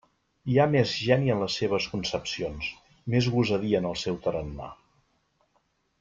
Hi 0.51 0.55
ha 0.61 0.63
més 0.75 0.93
geni 1.07 1.27
en 1.33 1.41
les 1.43 1.57
seves 1.59 1.87
concepcions, 1.91 2.69
més 3.15 3.27
gosadia 3.37 3.81
en 3.85 3.89
el 3.93 3.97
seu 4.05 4.17
tarannà. 4.25 4.71